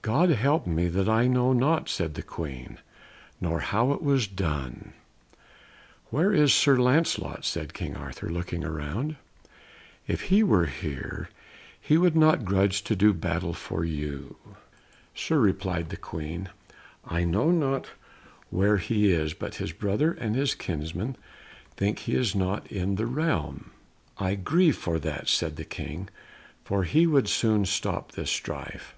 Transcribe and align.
"God 0.00 0.30
help 0.30 0.66
me, 0.66 0.88
that 0.88 1.10
I 1.10 1.26
know 1.26 1.52
not," 1.52 1.86
said 1.86 2.14
the 2.14 2.22
Queen, 2.22 2.78
"nor 3.38 3.60
how 3.60 3.92
it 3.92 4.02
was 4.02 4.26
done." 4.26 4.94
"Where 6.08 6.32
is 6.32 6.54
Sir 6.54 6.78
Lancelot?" 6.78 7.44
said 7.44 7.74
King 7.74 7.94
Arthur, 7.94 8.30
looking 8.30 8.62
round. 8.62 9.16
"If 10.06 10.22
he 10.32 10.42
were 10.42 10.64
here 10.64 11.28
he 11.78 11.98
would 11.98 12.16
not 12.16 12.46
grudge 12.46 12.80
to 12.84 12.96
do 12.96 13.12
battle 13.12 13.52
for 13.52 13.84
you." 13.84 14.36
"Sir," 15.14 15.38
replied 15.38 15.90
the 15.90 15.98
Queen, 15.98 16.48
"I 17.04 17.24
know 17.24 17.50
not 17.50 17.88
where 18.48 18.78
he 18.78 19.12
is, 19.12 19.34
but 19.34 19.56
his 19.56 19.72
brother 19.72 20.12
and 20.12 20.34
his 20.34 20.54
kinsmen 20.54 21.14
think 21.76 21.98
he 21.98 22.14
is 22.14 22.34
not 22.34 22.66
in 22.68 22.94
this 22.94 23.04
realm." 23.04 23.70
"I 24.16 24.34
grieve 24.34 24.76
for 24.78 24.98
that," 25.00 25.28
said 25.28 25.56
the 25.56 25.64
King, 25.66 26.08
"for 26.64 26.84
he 26.84 27.06
would 27.06 27.28
soon 27.28 27.66
stop 27.66 28.12
this 28.12 28.30
strife. 28.30 28.94